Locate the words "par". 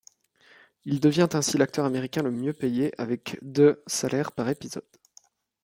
4.31-4.49